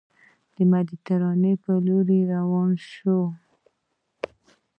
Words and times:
د 0.53 0.55
مدینې 0.71 0.99
منورې 1.15 1.53
پر 1.63 1.75
لور 1.85 2.09
روان 2.33 2.69
شوو. 2.89 3.23